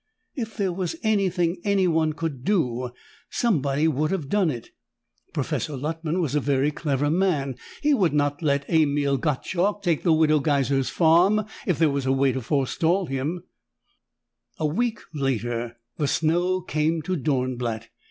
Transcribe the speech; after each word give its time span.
If 0.35 0.57
there 0.57 0.73
was 0.73 0.95
anything 1.03 1.61
anyone 1.63 2.13
could 2.13 2.43
do, 2.43 2.89
somebody 3.29 3.87
would 3.87 4.09
have 4.09 4.29
done 4.29 4.49
it. 4.49 4.71
Professor 5.31 5.77
Luttman 5.77 6.19
was 6.19 6.33
a 6.33 6.39
very 6.39 6.71
clever 6.71 7.11
man. 7.11 7.55
He 7.83 7.93
would 7.93 8.11
not 8.11 8.41
let 8.41 8.67
Emil 8.67 9.17
Gottschalk 9.19 9.83
take 9.83 10.01
the 10.01 10.11
Widow 10.11 10.39
Geiser's 10.39 10.89
farm 10.89 11.45
if 11.67 11.77
there 11.77 11.91
was 11.91 12.07
a 12.07 12.11
way 12.11 12.31
to 12.31 12.41
forestall 12.41 13.05
him. 13.05 13.43
A 14.57 14.65
week 14.65 15.01
later, 15.13 15.77
the 15.97 16.07
snow 16.07 16.61
came 16.61 17.03
to 17.03 17.15
Dornblatt. 17.15 17.89